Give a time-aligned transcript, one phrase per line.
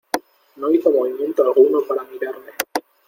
[0.55, 2.53] No hizo movimiento alguno para mirarme.